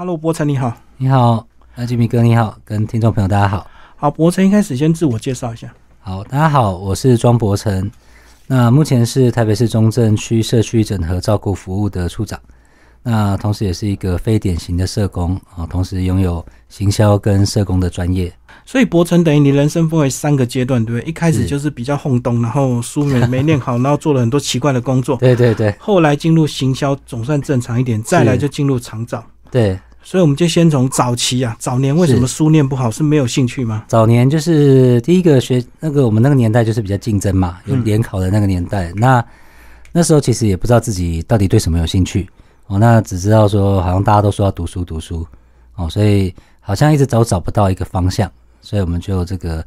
[0.00, 0.74] Hello，博成你好。
[0.96, 3.70] 你好，那吉米哥你好，跟听众朋友大家好。
[3.96, 5.70] 好，博成一开始先自我介绍一下。
[6.00, 7.90] 好，大家好，我是庄博成。
[8.46, 12.40] 那目前是台北市中正区社区整合照顾服务的处长。
[13.02, 18.32] 那同时也是一个非典型的社工啊，同时拥有行销跟社工的专业。
[18.64, 21.06] 所以博成等于你人生分为三个阶段，对不对？
[21.10, 25.14] 一开始就是比较轰动，然后书没没念好，然后做了很多奇怪的工作。
[25.20, 25.74] 对对对。
[25.78, 29.22] 后来进入行销总算正常一点，再来就进入厂长。
[29.50, 29.78] 对。
[30.02, 32.90] 所以我们就先从早期啊，早年为什么书念不好？
[32.90, 33.84] 是没有兴趣吗？
[33.86, 38.92] 早年就是第一个学那个我们那个年代就是比较竞争嘛，有联考的那个年代。
[38.96, 39.24] 那
[39.92, 42.28] 那时候其实也不知道自己到底对什么有兴趣
[42.66, 45.26] 哦，那只知道说好像大家都说要读书读书
[45.76, 48.30] 哦，所以好像一直都找不到一个方向，
[48.60, 49.64] 所以我们就这个。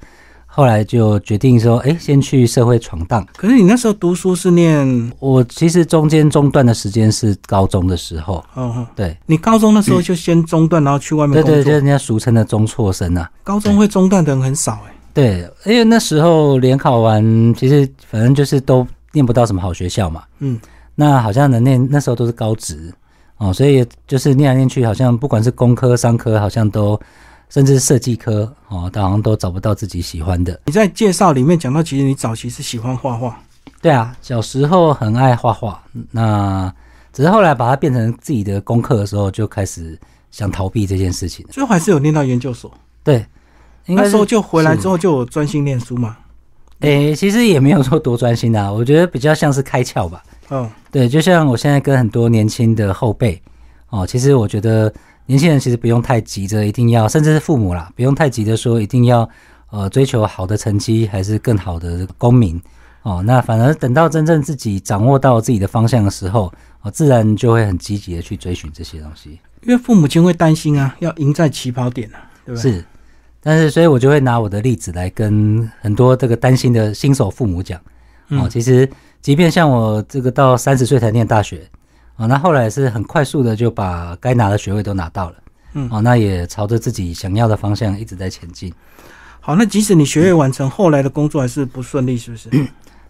[0.56, 3.26] 后来就决定说，哎，先去社会闯荡。
[3.36, 8.46] 可是你那时候读书是念，我其实中间中断的时间是高中的时候。
[8.54, 11.56] 哦，对，你高中的时候就先中断，然后去外面工作。
[11.56, 13.28] 对对，就是人家俗称的中辍生啊。
[13.44, 14.94] 高中会中断的人很少哎。
[15.12, 20.22] 对，因为那时候联考完，其实反正就是都念不到什么好学校嘛。
[20.38, 20.60] 嗯。
[20.94, 22.94] 那好像能念那时候都是高职
[23.38, 27.00] 哦，所以就是念来念去，好像不管是工科、商科，好像都。
[27.54, 30.60] 甚至设计科哦，好像都找不到自己喜欢的。
[30.66, 33.40] 你在介绍里面讲到，其实你早期是喜欢画画。
[33.80, 36.74] 对啊，小时候很爱画画，那
[37.12, 39.96] 只是后来把它变成自己的功课的时候，就开始
[40.32, 41.46] 想逃避这件事情。
[41.52, 42.74] 最后还是有念到研究所。
[43.04, 43.24] 对，
[43.86, 46.18] 那时候就回来之后就专心念书嘛。
[46.80, 50.24] 诶，其实也没有说多专心啊，我觉得比较像是开窍吧。
[50.50, 53.40] 嗯，对，就像我现在跟很多年轻的后辈
[53.90, 54.92] 哦，其实我觉得。
[55.26, 59.28] 年轻人其实不用太急着，一定要，甚至是父母啦，不用太急着说一定要，
[59.72, 62.62] 呃，追求好的成绩，还是更好的公民
[63.04, 63.24] 哦。
[63.26, 66.52] 那反而等到真正自己掌握到自己的方向的时候，
[66.82, 69.40] 哦，自然就会很积极的去追寻这些东西。
[69.62, 72.62] 因为父母亲会担心啊，要赢在起跑点啊，对吧？
[72.62, 72.84] 是，
[73.40, 77.80] 但是所以我就会拿我的例子来跟很多这个担心的新手父母讲，
[78.28, 78.90] 哦，其实
[79.22, 81.62] 即便像我这个到三十岁才念大学。
[82.16, 85.36] 啊，那后来是很快速的就把该拿的学位都拿到了，
[85.74, 88.72] 嗯，哦，那也朝着自己想要的方向一直在前进。
[89.40, 92.50] 好，那即使你学业完成，后来的工作还是不顺利，是不是？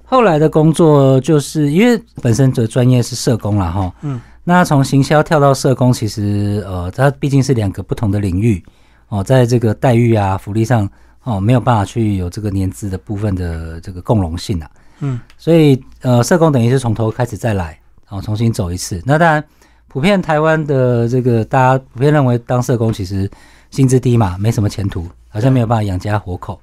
[0.06, 8.64] 后来的工作就是因为本身的专业是社工了哈，嗯，那从行销跳到社工，其实呃，它毕竟是两个不同的领域
[9.10, 10.90] 哦，在这个待遇啊、福利上
[11.24, 14.72] 哦，没有办法去有这个年资的部分的这个共融性啊，
[15.02, 17.78] 嗯，所以呃，社工等于是从头开始再来。
[18.14, 19.02] 然后重新走一次。
[19.04, 19.44] 那当然，
[19.88, 23.28] 普遍台湾的这个大家普遍认为当社工其实
[23.72, 26.60] 薪资低嘛，没什么前途，好像没有办法养家活口。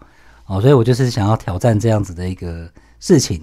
[0.47, 2.69] 哦，所以我就是想要挑战这样子的一个
[3.00, 3.43] 事情。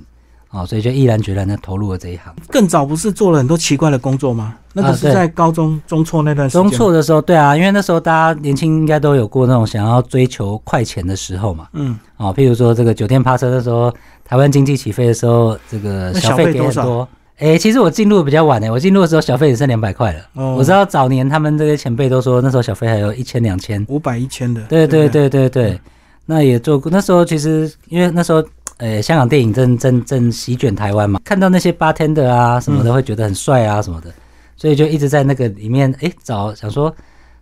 [0.51, 2.33] 哦，所以就毅然决然的投入了这一行。
[2.49, 4.55] 更早不是做了很多奇怪的工作吗？
[4.71, 6.61] 那个是在高中中辍那段时间。
[6.61, 11.67] 中辍的时候，对啊，因为那时候大家年轻应该都有过那种想要追求快钱的时候嘛。
[11.73, 11.99] 嗯。
[12.15, 17.05] 哦，譬如说这个酒店趴车的时候，台湾经济起飞的时候，这个小费给很多。
[17.37, 20.19] 哎，其实我进入比较晚呢，我进入的时候小费也剩两百块了。
[20.33, 24.59] 哦，我知道早年他们这些前辈都说那时候小费还有一千两千，五百一千的。
[24.63, 25.79] 对对对对对，
[26.25, 26.91] 那也做过。
[26.91, 28.43] 那时候其实因为那时候，
[28.77, 34.11] 呃，香港电影正正正席卷台湾嘛，看到那些 bartender 啊什么的，会觉得很帅啊什么的，
[34.55, 36.91] 所以就一直在那个里面哎找，想说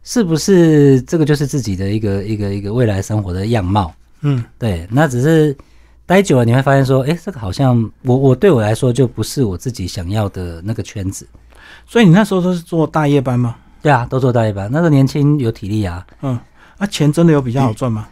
[0.04, 3.94] 是不是这个就是自己的一个一个一个未来生活的样貌？
[4.24, 5.56] 嗯，对，那只是。
[6.06, 11.28] 待久了，你会发现说，哎，这个好像我我对我来说就不是我自己想要的那个圈子。
[11.88, 13.56] 所以你那时候都是做大夜班吗？
[13.82, 14.70] 对啊，都做大夜班。
[14.72, 16.06] 那时候年轻有体力啊。
[16.22, 16.40] 嗯，
[16.78, 18.08] 那钱真的有比较好赚吗？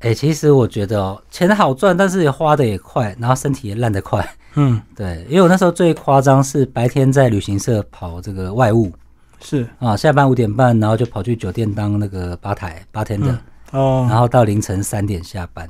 [0.00, 4.28] 哎，其实我觉得哦，钱好赚，但是也花的也快，然后身体也烂得快。
[4.54, 8.92] 嗯，对，因为我那时候最夸张是白天在旅行社跑这个外务，
[9.40, 13.38] 是啊，下班五点半，然后就跑去酒店当那个吧台八天的
[13.70, 15.66] 哦，然后到凌晨三点下班。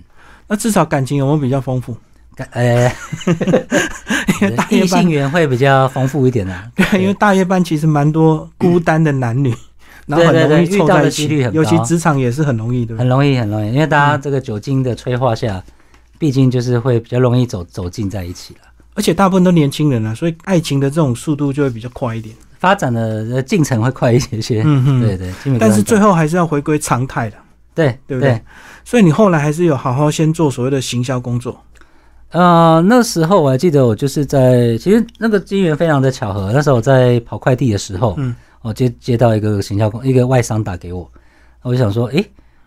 [0.49, 1.97] 那至少感情有没有比较丰富？
[2.35, 2.91] 感呃，
[4.71, 6.67] 异性缘会比较丰富一点啊。
[6.75, 9.55] 对，因为大夜班其实蛮多孤单的男女，
[10.07, 15.63] 然后很容易凑在一起，尤其职场也是很容易，的很容易，很容易，因为大家这个酒精的催化下，
[16.19, 18.61] 毕竟就是会比较容易走走近在一起了。
[18.95, 24.63] 而且大部分都年轻人啊，所以爱情的这种速度就会比较快一点，发展的进程会快一些些。
[24.65, 27.37] 嗯哼，对对，但是最后还是要回归常态的。
[27.75, 28.41] 对，对不对？
[28.85, 31.61] 所以你后来还是有好好先做所谓的行销工作。
[32.31, 36.51] 呃，那时候我还记得，我就是在其实那个机缘非常的巧合。
[36.53, 41.11] 那时候我在跑快递的时候，嗯，我接接到一个行销工，一个外商打给我，
[41.61, 42.25] 我就想说，诶，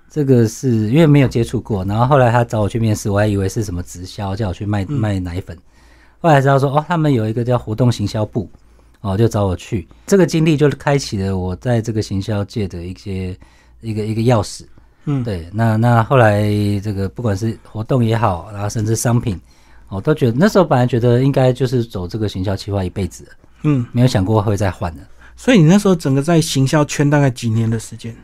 [0.07, 5.57] 这个是因为没有接触过，然后后来他找我去面试，我还以为是什么直销，叫我去卖卖奶粉。
[6.19, 8.47] 后来知道说，哦，他们有一个叫活动行销部，
[9.01, 9.87] 哦，就找我去。
[10.05, 13.35] 这个经历就开启了我在这个行销界的一些
[13.81, 14.61] 一个一个钥匙。
[15.05, 16.43] 嗯，对，那那后来
[16.83, 19.39] 这个不管是活动也好，然后甚至商品，
[19.89, 23.27] 我都觉得那时候本来觉得应该就是走这个行销企划一辈子，
[23.63, 25.01] 嗯，没有想过会再换的。
[25.35, 28.15] 所以你那时候整个在行销圈大概几年的时间？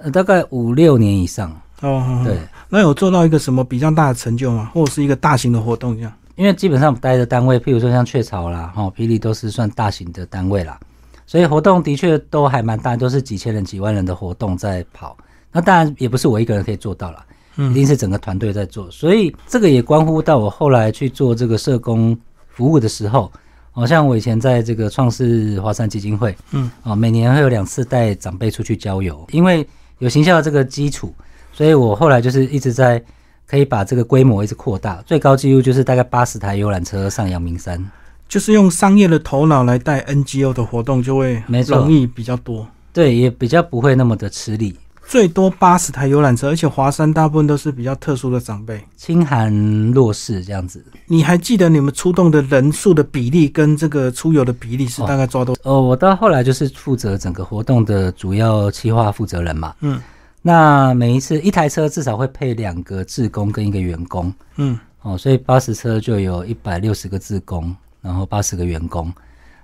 [0.00, 1.50] 呃，大概五六年以上。
[1.80, 2.36] 哦，对，
[2.68, 4.70] 那有做到一个什么比较大的成就吗？
[4.74, 6.12] 或者是一个大型的活动这样？
[6.36, 10.78] 因为基本上待的单位，譬如说像雀巢啦、哈霹雳都是算大型的单位啦，
[11.26, 15.16] 所以活动的确都还蛮大，都是几千人、几万人的活动在跑。
[15.50, 17.24] 那当然也不是我一个人可以做到了，
[17.56, 18.90] 一定是整个团队在做。
[18.90, 22.16] 所以这个也关乎到我后来去做这个社工
[22.48, 23.32] 服务的时候，
[23.72, 29.66] 好像我以前在这个创世华山基金会，嗯，啊，每年会有两次带长辈出去郊游，因为
[29.98, 31.12] 有行销这个基础，
[31.52, 33.02] 所以我后来就是一直在
[33.46, 37.82] 可以把这个规模一直扩大，最高纪录就是大概八十台游览车上阳明山，
[38.28, 42.66] 就是用商业的头脑来带 NGO 的活动，就会没错容易比较多。
[42.92, 44.76] 对，也比较不会那么的吃力。
[45.08, 48.78] 最多八十台游览车，而且华山大部分都是比较特殊的长辈。
[48.94, 49.50] 清寒
[49.92, 50.84] 弱势这样子。
[51.06, 55.62] 你还记得你们出动的人数的比例跟这个出游的比例是大概抓多少？
[55.64, 59.74] 哦，我到后来就是负责整个活动的主要企划负责人嘛。
[59.80, 59.98] 嗯，
[60.42, 64.30] 那每一次一台车至少会配两个志工跟一个员工。
[64.56, 69.10] 嗯，哦，所以八十车就有一百六十个志工，然后八十个员工，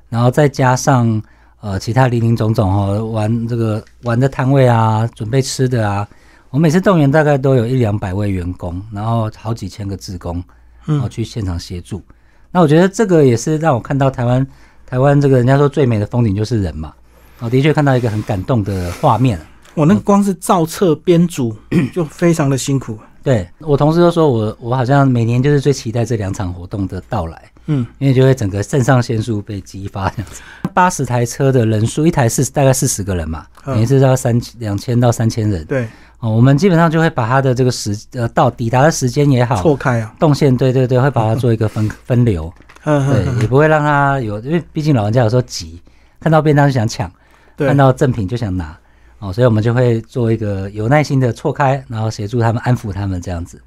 [0.08, 1.23] 然后再加上
[1.64, 6.06] 呃其他零零总总哦，玩这个玩的摊位啊，准备吃的啊，
[6.50, 10.44] 我每次动员大概都有一两百位员工，然后好几千个职工，
[10.87, 12.02] 嗯哦去现场协助。
[12.50, 14.46] 那我觉得这个也是让我看到台湾
[14.84, 16.93] 台湾这个人家说最美的风景就是人嘛，
[17.40, 19.40] 我的确看到一个很感动的画面。
[19.75, 21.56] 我那个光是造册编组
[21.94, 22.99] 就非常的辛苦。
[23.22, 30.43] 对我同事都说我我好像每年就是最期待这两场活动的到来，嗯，因为就会整个肾上腺素被激发这样子。
[30.72, 35.87] 八十台车的人数，一台是大概四十个人嘛，嗯等于是要三两千到三千人对，
[36.19, 36.31] 哦。
[36.31, 40.14] 我们基本上就会把它的这个时呃到抵达的时间也好，错开啊。
[40.19, 42.52] 动线对对对，会把它做一个分 分流，
[42.84, 45.81] 嗯对，嗯也不会让他有，因为毕竟老人家有时候急，
[46.20, 47.11] 看到便当就想抢，
[47.56, 48.76] 看到赠品就想拿
[49.20, 53.58] 哦，所以我们就会做一个有耐心的错开，然后协助他们安抚他们这样子。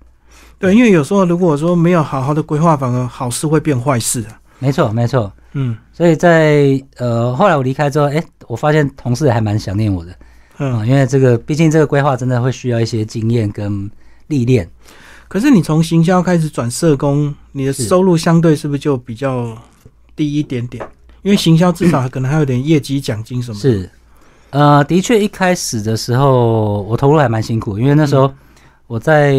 [0.59, 4.39] 对，因为有时候如果说没有好好的规划，反而好事会变坏事啊。
[4.59, 5.31] 没错，没错。
[5.53, 10.11] 嗯所以在呃后来我离开之后，哎，我发现同事还蛮想念我的
[10.57, 10.87] 啊、嗯。
[10.87, 13.89] 因为这个毕竟这个规划真的会需要一些经验跟
[14.27, 14.67] 历练。
[15.27, 19.55] 可是你从行销开始转社工，你的收入相对是不是就比较
[20.15, 20.83] 低一点点？
[21.21, 23.59] 因为行销至少可能还有点业绩奖金什么的。
[23.59, 23.89] 是，
[24.51, 28.31] 呃，的确一开始的时候我投入还蛮辛苦，因为那时候
[28.87, 29.33] 我在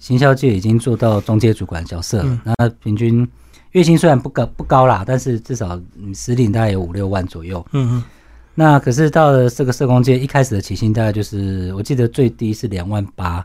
[0.00, 3.28] 行销界已经做到中介主管角色了嗯，那平均
[3.72, 7.64] 月薪虽然不高不高啦，但是至少你实领大概有五六万左右。
[7.72, 8.04] 嗯嗯
[8.54, 13.44] 那可是到了这个社工界，一开始的起薪大概就是，我记得最低是两万八，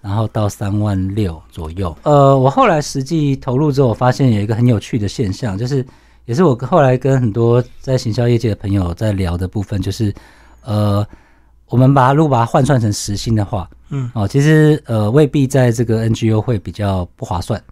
[0.00, 1.96] 然后到三万六左右。
[2.02, 5.86] 呃，我后来实际投入之后，我发现有一个很有趣的现象，就是
[6.24, 10.12] 也是我后来跟很多在行销业界的朋友在聊的部分，就是
[10.64, 11.06] 呃，
[11.68, 17.62] 我们把它如果把它换算成时薪的话，嗯，哦，其实呃未必在这个 NGO 会比较不划算。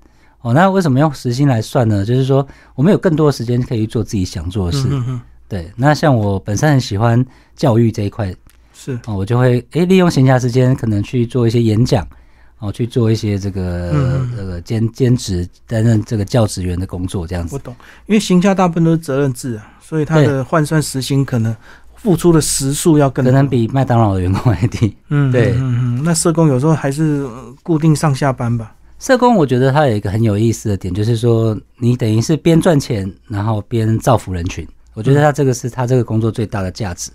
[0.42, 2.04] 哦，那为什么用时薪来算呢？
[2.04, 4.86] 就是说我们有更多的时间可以去做自己想做的事。
[4.90, 7.22] 嗯嗯，对，那像我本身很喜欢
[7.56, 8.34] 教育这一块
[8.72, 12.06] 是哦，我就会诶利用闲暇时间，可能去做一些演讲，
[12.58, 17.54] 哦，去做一些这个、嗯这个兼兼职，担任这个教职员的工作，这样子。
[17.54, 17.74] 我懂。
[18.06, 21.54] 因为行销大部分都是责任制啊，所以它的换算时薪可能
[22.02, 24.96] 付出的时数要更多可能比麦当劳的员工还低。
[25.08, 28.74] 嗯对嗯嗯，那社工有时候还是呃固定上下班吧。
[28.98, 34.66] 社工我觉得他有一个很有意思的点，就是说你等于是边赚钱，然后边造福人群。
[34.94, 37.10] 我觉得他这个是他这个工作最大的价值。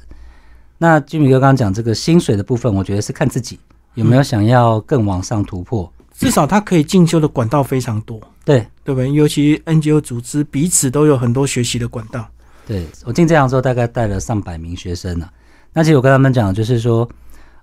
[0.77, 3.59] 那金米哥刚刚讲这个薪水的部分，我觉得是看自己
[3.95, 5.91] 有没有想要更往上突破。
[6.17, 9.11] 至少他可以进修的管道非常多，对，对不对？
[9.11, 12.25] 尤其 NGO 组织彼此都有很多学习的管道。
[12.65, 15.29] 对我进这行之后，大概带了上百名学生呢、
[15.73, 17.07] 那其实我跟他们讲，就是说，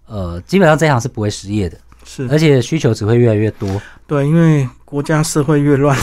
[0.06, 3.80] 呃，基本上这一行是不会失业的，是而且需求只会越来越多。
[4.06, 5.98] 对，因为国家社会越乱，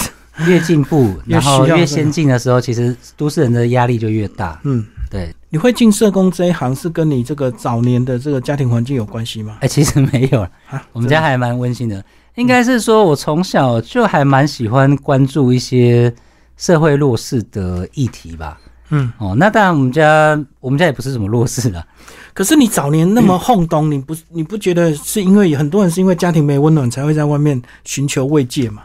[0.47, 4.59] 越进步， 然后越先进的时候，其实都市人的压力就越大。
[4.63, 9.57] 嗯，对，你会进社工这一行是跟你这个早年的这个家庭环境有关系吗？
[9.61, 12.03] 哎，其实没有，啊，我们家还蛮温馨的。
[12.35, 16.13] 应该是说，我从小就还蛮喜欢关注一些
[16.57, 18.59] 社会弱势的议题吧。
[18.89, 21.85] 嗯，哦，那当然，我们家我们家也不是什么弱势的。
[22.33, 28.83] 可是你早年那么轰动，你不你不觉得是因为很多人是因为家庭没温暖才会在外面寻求慰藉吗？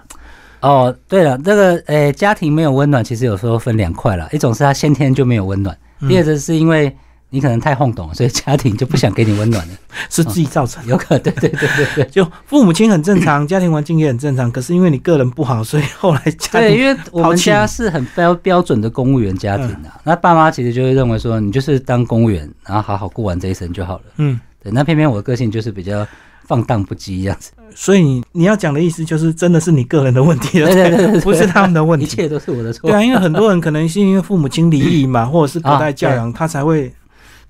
[0.60, 5.76] 哦，对了，这个诶，家庭没有温暖，其实有时候分两块了，一种是他先天就没有温暖，
[6.08, 6.94] 第二个是因为。
[7.34, 9.74] 你可能太晃动，所以家庭就不想给你温暖了，
[10.08, 10.86] 是自己造成。
[10.86, 24.02] 有可 能，对对对对对，就父母亲很正常，家庭环境也很正常，可是因为你个人不好，所以后来家 对，因为我们家是很标标准的公务员家庭的，那爸妈其实就会认为说，你就是当公务员，然后好好过完这一生就好了。
[24.18, 24.70] 嗯，对。
[24.70, 26.06] 那偏偏我的个性就是比较
[26.46, 32.88] 放荡不羁这样子，所以你你要讲的意思就是，真的是你个人的问题了，对对对，不是他们的问题，一切都是我的错。
[32.88, 36.92] 对啊，因为很多人可能是因为父母亲离异嘛，或者是隔代教养，他才会。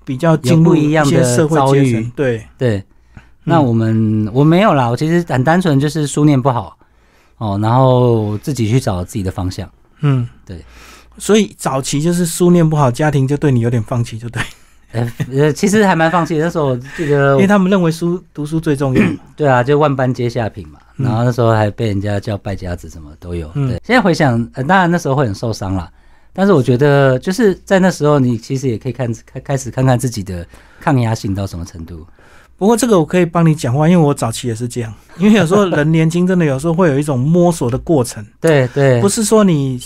[0.05, 2.83] 比较进入一样的社会阶层，对对。
[3.43, 6.77] 那我们我没有啦，我其实很单纯，就是书念不好
[7.37, 9.69] 哦，然后自己去找自己的方向。
[9.99, 10.63] 嗯，对。
[11.17, 14.41] 所以早期就是书念不好，家庭就对你有点放弃，就对。
[15.31, 16.37] 呃，其实还蛮放弃。
[16.37, 19.03] 那时候这个，因为他们认为书读书最重要。
[19.35, 20.79] 对啊，就万般皆下品嘛。
[20.95, 23.49] 然后那时候还被人家叫败家子，什么都有。
[23.49, 25.89] 对，现在回想，当然那时候会很受伤了。
[26.37, 30.45] 但是我觉得，就是在那时候，你其实也可以看开开始看看自己的
[30.81, 32.05] 抗压性到什么程度。
[32.57, 34.93] 不过这个我可以帮你讲话，因为我早期也是这样。
[35.17, 38.25] 因为有时候人年轻，真的有时候会有一种摸索的过程。
[38.41, 39.79] 对对，不是说你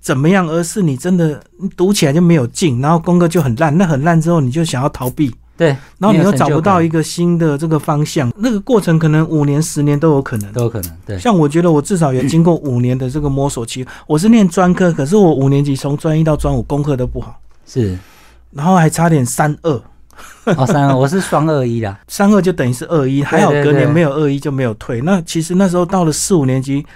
[0.00, 1.38] 怎么样，而是你真的
[1.76, 3.76] 读起来就没有劲，然后功课就很烂。
[3.76, 5.30] 那很烂之后，你就想要逃避。
[5.60, 10.90] 对，然后你又找不到一个新的这个方向，那个过程可能五年、十年都有可能，都有可能。
[11.04, 13.86] 对，像我觉得我至少也经过五年的这个摸索期。
[14.06, 17.98] 我是念专科，可是我五年级从专一到专五功课都不好，是，
[18.52, 19.70] 然后还差点三二。
[20.56, 25.02] 哦，三二， 我是双二一啦，三二就等于是二一，还好隔年没有二一就没有退。
[25.02, 26.86] 那其实那时候到了四五年级，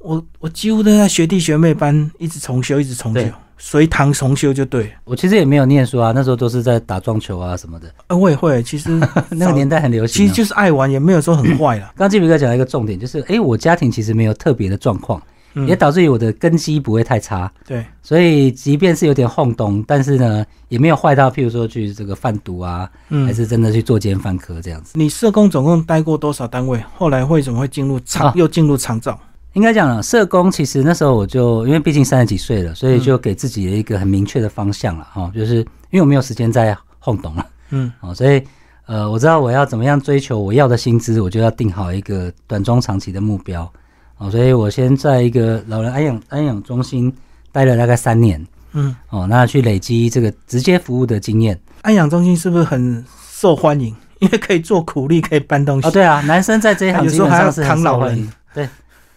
[0.00, 3.22] 我我几乎都在学弟学妹班一直重修，一直重修。
[3.64, 7.86] 随堂重修就对，我其实也没有念书啊，那时候都是在打撞球啊什么的。
[8.08, 8.90] 呃，我也会，其实
[9.30, 11.92] 那个年代很流行，其实就是爱玩，也没有说很坏了。
[11.96, 15.22] 刚季比哥讲了一个重点，就是哎，我家庭其实没有特别的状况，
[15.68, 17.50] 也导致于我的根基不会太差。
[17.64, 22.90] 对，所以即便是有点晃动，但是呢，也没有坏到，譬如说去这个贩毒啊，
[23.24, 24.94] 还是真的去做奸犯科这样子。
[24.98, 26.82] 你社工总共待过多少单位？
[26.96, 29.16] 后来为什么会进入长，又进入长照？
[29.54, 38.42] 应该讲了，社工其实那时候我就因为毕竟三十几岁了，所以就给自己一个很明确的方向了哈，就是因为我没有时间再晃动了，嗯，哦，所以
[38.86, 43.70] 呃，我知道我要怎么样追求我要的薪资，我就要定好一个短中长期的目标，
[44.16, 47.12] 哦，所以我先在一个老人安养安养中心
[47.52, 48.42] 待了大概三年，
[48.72, 51.60] 嗯，哦，那去累积这个直接服务的经验。
[51.82, 53.94] 安养中心是不是很受欢迎？
[54.20, 55.88] 因为可以做苦力，可以搬东西。
[55.88, 58.66] 哦，对啊，男生在这一行基本上是很受欢迎，对。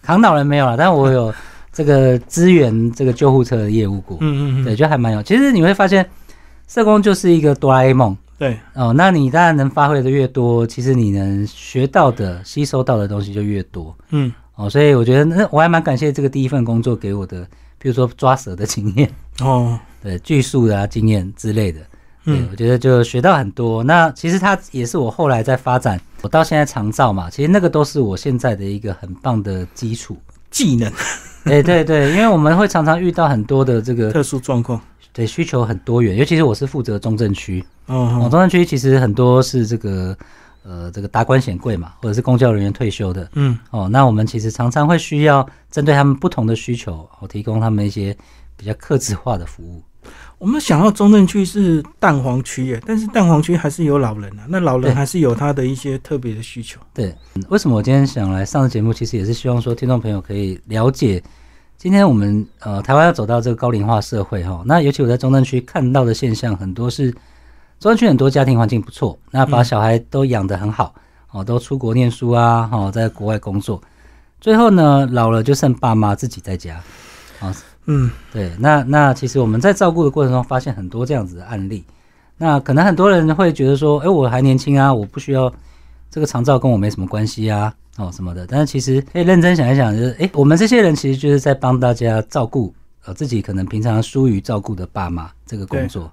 [0.06, 1.34] 扛倒人没有了，但我有
[1.74, 5.24] 这个支援这个救护车的业务过，嗯嗯嗯，对，就还蛮有。
[5.24, 6.08] 其实你会发现，
[6.68, 8.94] 社工就是一个哆啦 A 梦，对哦。
[8.94, 14.70] 那你当然能发挥的越多，其实你能学到的、吸收到的东西就越多，嗯哦。
[14.70, 17.46] 所以我觉得，那我还蛮感谢这个第一份工作给我的，
[17.78, 21.82] 比如说抓蛇的经验哦，对，锯树的经验之类的。
[22.28, 23.84] 嗯，我觉得就学到很多。
[23.84, 30.18] 那其实它也是我后来在发展，我到现在常照嘛，其实那个都是我现在的一个很棒的基础
[30.50, 30.92] 技能。
[31.46, 34.82] 哎，对对，因为我们会常常遇到很多的这个特殊状况，
[35.14, 36.18] 对需求很多元。
[36.18, 40.18] 尤其是我是负责中正区，哦，中正区其实很多是这个
[40.64, 48.18] 呃这个达官显贵嘛，或者是公教人员退休的，嗯，哦，那我们其实常常会需要针对他们不同的需求，我提供他们一些
[48.58, 49.84] 比较克制化的服务。
[50.46, 56.80] 我们想要中正区是蛋黄区耶，但是蛋黄区还是有老人啊，那老人还是有他的一些特别的需求。
[56.94, 57.12] 对，
[57.50, 58.94] 为什么我今天想来上节目？
[58.94, 61.20] 其实也是希望说，听众朋友可以了解，
[61.80, 67.10] 今天我们呃台湾要走到这个高龄化社会哈，那尤其我在中正区看到的现象很多是，
[67.80, 70.94] 中正区很多家庭环境不错，那把小孩都养得很好
[71.32, 73.82] 哦，都出国念书啊，哦，在国外工作，
[74.40, 76.80] 最后呢老了就剩爸妈自己在家
[77.40, 77.52] 啊。
[77.88, 81.86] 嗯，对，那那其实我们在照顾的过程中发现很多这样子的案例，
[82.38, 85.54] 那可能很多人会觉得说，哎，我还年轻啊，我不需要
[86.10, 88.48] 这个长照跟我没什么关系啊，哦什么的。
[88.48, 92.74] 但是其实可以认真想一想，就是哎，我们这些人其实就是在帮大家照顾
[93.06, 96.12] 呃自己可能平常疏于照顾的爸妈这个工作，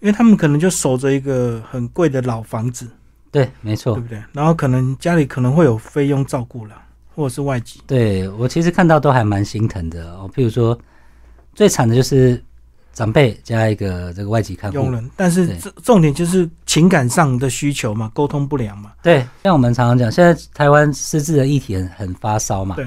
[0.00, 2.88] 因为他们可能就守着一个很贵的老房子，
[3.30, 4.22] 对，没错，对不对？
[4.32, 6.74] 然后可能家里可能会有费用照顾了，
[7.14, 7.82] 或者是外籍。
[7.86, 10.76] 对我其实看到都还蛮心疼的哦，譬如说。
[11.54, 12.42] 最惨的就是
[12.92, 18.92] 长辈加一个这个外籍看护，但是重重点就是情感上的需求嘛，沟通不良嘛。
[19.02, 22.76] 对，像我们常常讲，现在台湾失智的议题很很发烧嘛。
[22.76, 22.86] 对，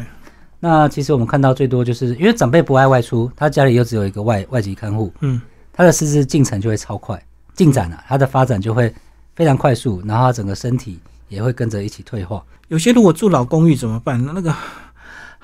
[0.59, 5.41] 那其实我们看到最多就是因为长辈不爱外出，他家里又只有一个外外籍看护，嗯，
[5.73, 7.21] 他的失智进程就会超快，
[7.53, 8.93] 进展啊，他的发展就会
[9.35, 12.43] 非常快速，然后他整个身体也会跟着一起退化。
[12.69, 14.23] 有些如果住老公寓怎么办？
[14.25, 14.53] 那那个。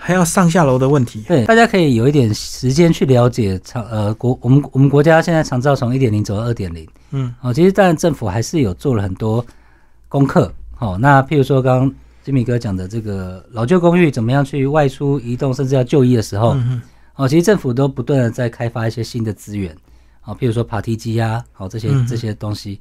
[0.05, 1.23] 还要上下楼的问题。
[1.25, 9.45] 对，大家可以有一点时间去了解长呃国我们我们国家现在长照从一点零走到二点零，嗯，哦，其实当然政府还是有做了很多
[10.09, 10.53] 功课。
[10.75, 16.81] 好，那譬如说刚刚金米哥讲的这个老旧公寓怎么样去外出移动，甚至要就医的时候，嗯
[17.15, 19.73] 哦，其实政府都不断的在开发一些新的资源，
[20.25, 22.77] 哦，譬如说爬梯机啊，好这些这些东西，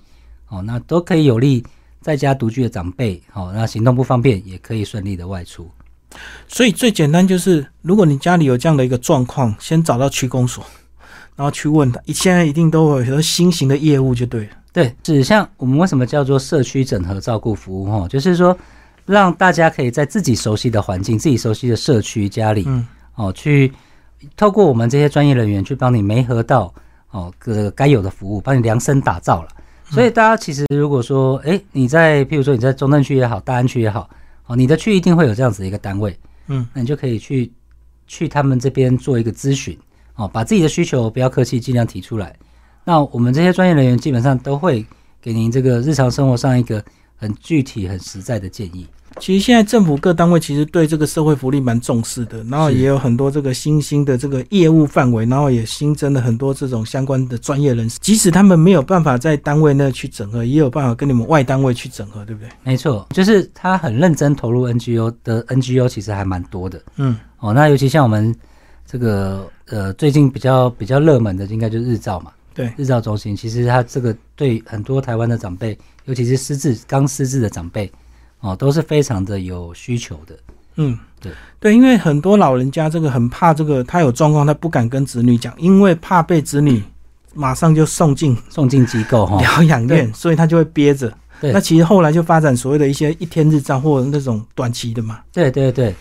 [0.49, 1.65] 哦，那都可以有利
[2.01, 5.71] 在家独居的长辈，好，那行动不方便也可以顺利的外出。
[6.49, 10.65] 所以最简单就是，如果你家里有这样的一个状况，先找到区公所，
[11.35, 12.01] 然后去问他。
[12.09, 14.51] 现在一定都有很多新型的业务，就对了。
[14.73, 17.87] 对，指向我们为什么叫做社区整合照顾服务？
[17.87, 18.57] 哈，就是说
[19.07, 23.73] 让大家可以在自己熟悉的环境、自己熟悉的社区家里，嗯，哦，去
[24.37, 26.73] 透过我们这些专业人员去帮你媒合到
[27.11, 29.49] 哦个该有的服务，帮你量身打造了。
[29.91, 34.09] 所以大家其实如果说，哎，你在譬如说你在中正区也好，大安区也好。
[34.47, 36.19] 哦，你的区一定会有这样子一个单位，
[36.49, 37.53] 嗯，那你就可以去
[38.07, 39.79] 去他们这边做一个咨询，
[40.17, 42.37] 哦，把自己的需求不要客气，尽量提出来。
[42.85, 44.85] 那我们这些专业人员基本上都会
[45.21, 46.85] 给您这个日常生活上一个
[47.17, 48.87] 很具体、很实在的建议。
[49.21, 57.99] 其实现在政府各单位其实对这个社会福利蛮重视的，然后也有很多这个新兴的这个业务范围，然后也新增了很多这种相关的专业人士。
[58.01, 62.49] 即使他们没有办法在单位内去整合，也有办法跟你们外单位去整合，对不对？
[62.65, 66.81] 没错，就是他很认真投入 NGO 的 NGO，其实还蛮多的。
[66.97, 68.35] 嗯，哦，那尤其像我们
[68.87, 72.33] 这个呃最近比较比较热门的，应该就是日照嘛。
[72.55, 77.91] 对，日照中心，其实它这个对很多台湾的长辈，尤其是失智刚失智的长辈。
[78.43, 80.37] 哦，都是非常的有需求的。
[80.77, 86.83] 嗯，对对，因为很多老人家这个很怕这个，他有状况，他不敢跟子女讲，因为怕被子女
[87.35, 91.13] 马上就送进送进机构哈 疗养院，所以他就会憋着。
[91.41, 95.19] 那其实后来就发展所谓的一些一天日照或者那种短期的嘛。
[95.33, 95.95] 对对对，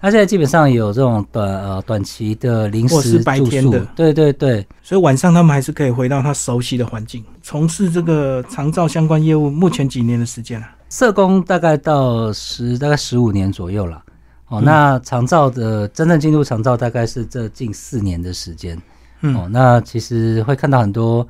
[0.00, 3.80] 他现在基本上有这种短呃短期的临时白天的。
[3.96, 9.48] 对对对，所以晚上他们还是可以回到他熟悉的环境，从事这个长照相关业务。
[9.48, 10.66] 目前几年的时间了。
[10.92, 14.04] 社工大概到十大概十五年左右了，
[14.48, 18.78] 哦，那长照的真正进入长照大概是这近四年的时间，
[19.22, 21.26] 哦，那其实会看到很多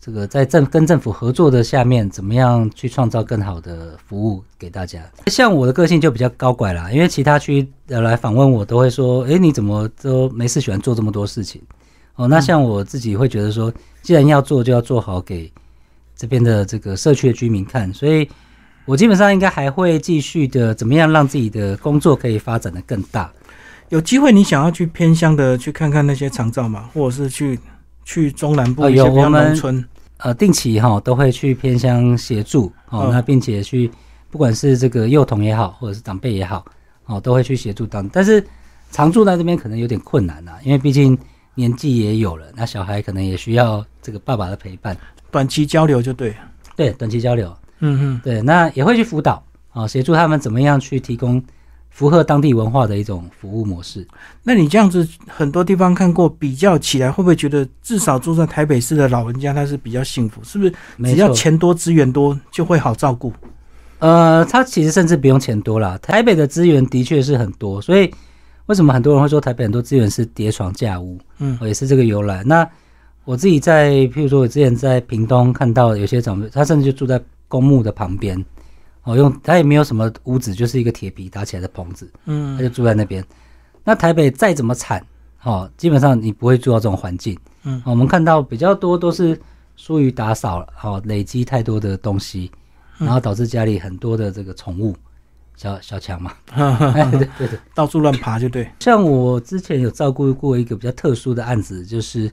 [0.00, 5.02] 这个在政跟政府合作的下面，怎么样去创造更好的服务给大家。
[5.26, 11.60] 像我的个性就比较高拐啦，因为其他区来访问我都会说，哎，你怎么都没事喜欢做这么多事情？
[12.14, 15.52] 哦，那像我自己会觉得说，既然要做，就要做好给
[16.14, 18.28] 这边的这个社区的居民看，所以。
[18.86, 23.30] 我基本上应该还会继续的，怎么样让自己的工作可以发展的更大？
[23.88, 27.58] 有机会你想要去偏乡的去看看那些长照嘛，或者是去
[28.04, 29.84] 去中南部一些农村，
[30.18, 33.90] 呃，定期哈都会去偏乡协助哦，那并且去
[34.30, 36.64] 不管是这个幼童也好，或者是长辈也好，
[37.06, 38.08] 哦，都会去协助当。
[38.08, 38.44] 但是
[38.92, 41.18] 常住在这边可能有点困难呐，因为毕竟
[41.56, 44.96] 年纪也有了，那小孩可能也需要这个爸爸的陪伴，
[45.30, 46.34] 短期交流就对，
[46.76, 47.52] 对，短期交流。
[47.80, 51.42] 嗯嗯，对，那也会去辅导啊，协助他们怎么样去提供
[51.90, 54.06] 符合当地文化的一种服务模式。
[54.42, 60.42] 那你这样子很多地方看过，比较起来，会不会觉得至少住在台北市的老人家他是比较幸福？
[60.44, 60.72] 是不是？
[61.04, 63.32] 只要钱多资源多就会好照顾？
[63.98, 68.12] 呃，他其实甚至不用钱多啦，台北的资源的确是很多，所以
[68.66, 71.18] 为什么很多人会说台北很多资源是叠床架屋？
[71.38, 72.42] 嗯，也是这个由来。
[72.44, 72.68] 那
[73.24, 77.20] 我自己在，譬如说我之前在屏东看到有些长辈，他甚至就住在。
[77.48, 78.44] 公墓的旁边，
[79.04, 83.24] 哦，用他也没有什么屋子，就是一个铁皮搭起来的棚子，嗯，他就住在那边。
[83.84, 85.04] 那台北再怎么惨，
[85.42, 89.40] 哦，基本上你不会住到这种环境，嗯，我们看到比较多都是
[89.76, 92.50] 疏于打扫，哦，累积太多的东西，
[92.98, 94.96] 然后导致家里很多的这个宠物，
[95.56, 98.68] 小小强嘛，对对对，到处乱爬就对。
[98.80, 102.28] 像我之前有照顾过一个比较特殊的案子，就是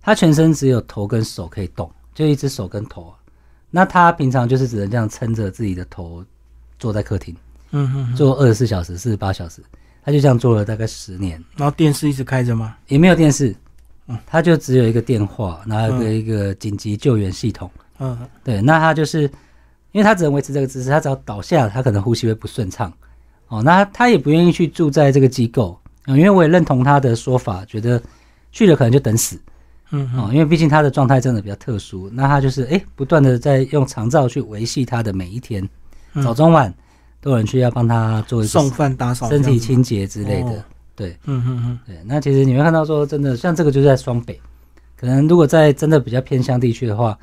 [0.00, 3.12] 他全身只有头跟手可以动，就一只手跟头。
[3.76, 6.24] 那他平常就是只能这样撑着自己的头
[6.78, 7.36] 坐在客厅，
[7.72, 9.60] 嗯哼，坐二十四小时、四十八小时，
[10.02, 11.32] 他就这样坐了大概十年。
[11.58, 12.74] 然后电视一直开着吗？
[12.88, 13.54] 也没有电视，
[14.06, 18.62] 嗯，他就只有一个电话，然后一个紧急救援系统，嗯，对。
[18.62, 19.24] 那他就是
[19.92, 22.90] 因为他只能维持这个姿势，他只要倒下，他可能呼吸会不顺畅。
[23.48, 28.02] 哦，那他也不愿意去住在这个机构，嗯因为我也认同他的说法，觉得
[28.52, 29.38] 去了可能就等死。
[29.90, 35.68] 嗯，哦，因为毕竟他的状态真的比较特殊，那他就是哎，不断的在用长照去维系他的每一天，
[36.22, 36.72] 早中晚
[37.20, 40.64] 都有人去要帮他做送饭、打扫、身体清洁之类的。
[40.94, 41.96] 对，嗯嗯嗯，对。
[42.04, 44.40] 那其实你会看到说，真的像这个就是在双北，
[44.96, 47.16] 可能如果在真的比较偏乡地区的话，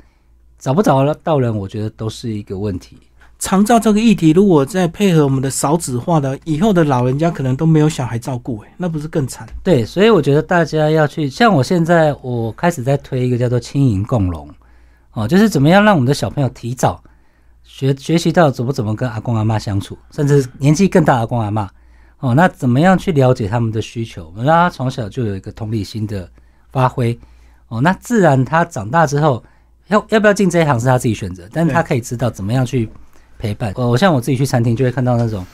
[0.58, 2.96] 找不找到人，我觉得都是一个问题。
[3.44, 9.46] 长照这个议题，如果再配合我们的少子化的，以后的老人家可能都没有小孩照顾，哎，那不是更惨？
[9.62, 14.48] 对，所以我觉得大家要去，像我现在我开始在推一个叫做轻盈共融，
[15.12, 16.98] 哦，就是怎么样让我们的小朋友提早
[17.64, 21.68] 学学习到怎么怎么跟阿公阿妈相处，甚至年纪更大的阿公阿妈，
[22.20, 26.26] 哦，那怎么样去了解他们的需求，让他从小就有一个同理心的
[26.72, 27.18] 发挥，
[27.68, 29.44] 哦，那自然他长大之后
[29.88, 32.88] 要要不要进这一行是他自己选择，但是他可以知道怎么样去。
[33.44, 35.44] 陪伴，我像我自己去餐厅就会看到那种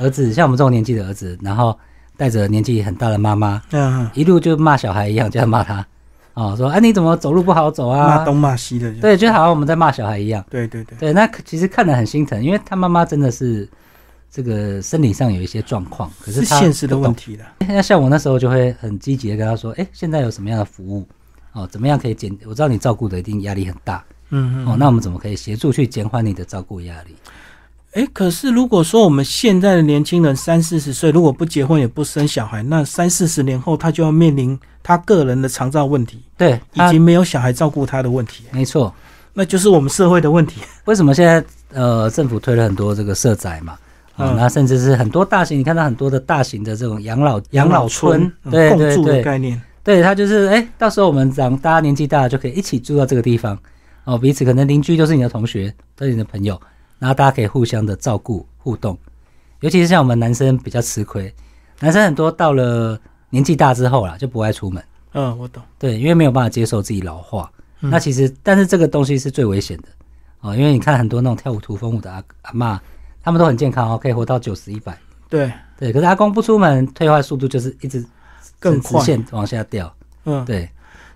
[0.00, 1.78] 儿子，像我们这种年纪的儿子，然后
[2.16, 5.86] 带着年纪很大的妈妈，嗯，一路就骂小孩一样，就要骂他，
[6.34, 8.16] 哦，说哎你怎么走路不好走啊？
[8.16, 10.44] 骂东骂西的，对，就好像我们在骂小孩一样。
[10.50, 13.68] 对对对，对，那其实看得很心疼，因为他妈妈真的是
[14.28, 17.44] 这个生理上有一些状况，可是现实的问题了。
[17.60, 21.06] 那像我那时候就会很积极的跟他说，哎，现在有什么样的服务？
[21.52, 22.36] 哦，怎么样可以减？
[22.44, 24.04] 我知道你照顾的一定压力很大。
[24.30, 27.14] 嗯，哦，那我们怎么可以协助去减缓你的照顾压力？
[27.92, 38.44] 哎，可是如果说我们现在的年轻人三四十岁，如果不结婚也不生小孩，那三四十年后他就要面临他个人的长照问题，对，以及没有小孩照顾他的问题。
[38.52, 38.94] 没错，
[39.32, 40.60] 那就是我们社会的问题。
[40.86, 43.76] 为什么现在呃政府推了很多这个社宅嘛？
[44.14, 53.58] 啊，那甚至是很多大型，你看到很多的大型的这种养老养老村，对对对，概念，对他就是哎，到时候我们长大家年纪大了就可以一起住到这个地方。
[54.10, 56.60] 哦，彼此可能邻居都是你的同学，都是你的朋友，
[56.98, 58.98] 然后大家可以互相的照顾互动。
[59.60, 61.32] 尤其是像我们男生比较吃亏，
[61.78, 64.82] 男生很多到了年纪大之后啦，就不爱出门。
[65.12, 65.62] 嗯，我懂。
[65.78, 67.48] 对，因为没有办法接受自己老化。
[67.78, 69.84] 那其实，但是这个东西是最危险的
[70.40, 72.80] 哦，因为你看很多那种跳舞土风舞的阿阿妈，
[73.22, 74.98] 他们都很健康哦，可以活到九十一百。
[75.28, 78.04] 对对，可是阿公不出门，退化速度就是一直
[78.58, 79.94] 更直，线往下掉。
[80.24, 80.68] 嗯，对。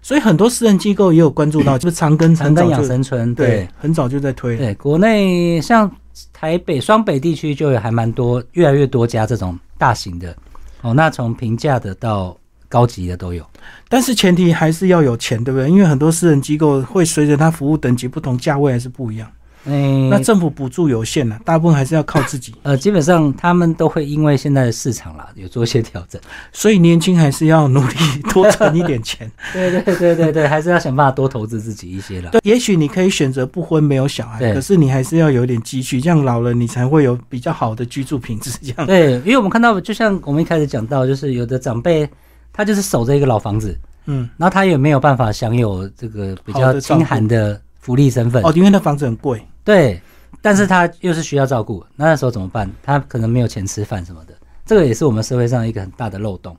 [0.05, 4.55] 所以很多私人机构也有关注到， 就是长庚长庚养生村，对，很早就在推。
[4.55, 5.90] 对，国内像
[6.31, 10.37] 台北、双北地区就有还蛮多，越来越多家这种大型的。
[10.83, 12.37] 哦，那从平价的到
[12.69, 13.43] 高级的都有，
[13.88, 15.71] 但是前提还是要有钱，对不对？
[15.71, 19.27] 因为很多私人机构会随着它服务等级不同，价位还是不一样。
[19.66, 22.55] 嗯，那政府补助有限了，大部分还是要靠自己。
[22.62, 26.20] 呃，基本上他们都会因为现在的市场啦，有做一些调整，
[26.53, 27.94] 所以年轻还是要努力
[28.33, 29.31] 多存一点钱。
[29.53, 32.31] 对对对对对，还是要想办法多投资自己一些了。
[32.31, 38.50] 对，也许你可以选择不婚没有小孩，可是你还是要有点积蓄，这样老了你才会有比较好的居住品质。
[38.62, 42.07] 这样对，因为我们看到，就像我们一开始讲到，就是有的长辈
[42.53, 48.42] 他就是守着一个老房子，嗯，然后他也没有办法享有这个比较清寒的福利身份。
[48.44, 49.42] 哦，因为那房子很贵。
[49.64, 50.00] 对，
[50.42, 52.70] 但是他又是需要照顾，那那时候怎么办？
[52.83, 54.35] 他可能没有钱吃饭什么的，
[54.66, 56.57] 这个也是我们社会上一个很大的漏洞。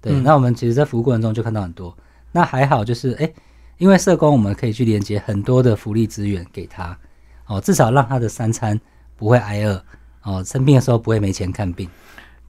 [0.00, 1.96] 对，那我们其实，在服务过程中就看到很多。
[2.30, 3.32] 那还好，就是哎，
[3.78, 6.94] 因为社工，我们可以去连接很多的福利资源给他，
[7.46, 8.78] 哦，至少让他的三餐
[9.16, 9.82] 不会挨饿，
[10.24, 11.88] 哦，生病的时候不会没钱看病。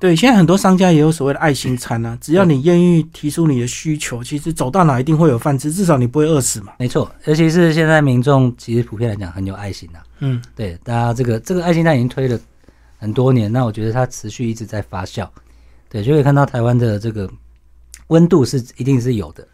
[0.06, 6.74] 对，现在很多商家也有所谓的爱心餐啊，只要你愿意提出你的需求，其实走到哪一定会有饭吃，至少你不会饿死嘛。
[6.78, 9.98] 没错，尤其是现在民众其实普遍来讲很有爱心呐。
[10.20, 12.40] 嗯，对，大家这个这个爱心餐已经推了
[13.00, 15.28] 很多年，那我觉得它持续一直在发酵。
[15.90, 17.28] 对，就可以看到台湾的这个
[18.10, 19.48] 温度是一定是有的。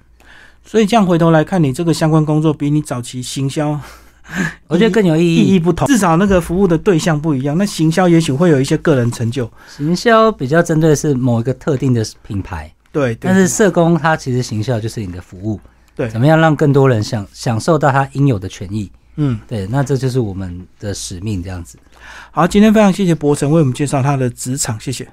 [0.65, 3.79] 所以这样回头来看，你这个相关工作比你早期行销。
[4.67, 7.57] 我觉得更有意义，意义不同，至少那个服务的对象不一样。
[7.57, 13.15] 那行销也许会有一些个人成就，行销比较针对是某一个特定的品牌，对。
[13.19, 15.59] 但是社工他其实行销就是你的服务，
[15.95, 18.89] 对，怎么样让更多人享享受到他应有的权益？
[19.17, 19.67] 嗯，对。
[19.67, 21.77] 那这就是我们的使命，这样子。
[22.31, 25.05] 好，今天非常谢谢博成为我们介绍他的职场，谢谢。